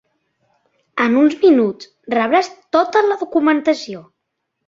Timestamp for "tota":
2.77-3.05